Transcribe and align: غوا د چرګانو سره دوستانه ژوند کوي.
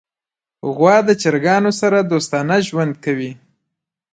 غوا 0.75 0.95
د 1.07 1.09
چرګانو 1.21 1.71
سره 1.81 1.97
دوستانه 2.11 2.57
ژوند 2.67 2.93
کوي. 3.05 3.31